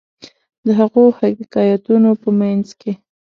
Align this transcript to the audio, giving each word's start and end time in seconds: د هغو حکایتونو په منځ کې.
د 0.65 0.67
هغو 0.79 1.03
حکایتونو 1.19 2.09
په 2.21 2.29
منځ 2.39 2.67
کې. 2.79 2.91